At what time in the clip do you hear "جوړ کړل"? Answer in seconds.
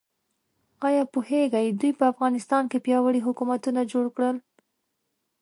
3.91-4.37